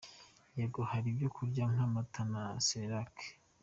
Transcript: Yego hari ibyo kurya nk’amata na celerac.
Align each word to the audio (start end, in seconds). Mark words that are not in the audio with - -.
Yego 0.57 0.79
hari 0.91 1.07
ibyo 1.13 1.29
kurya 1.35 1.63
nk’amata 1.71 2.21
na 2.31 2.43
celerac. 2.67 3.15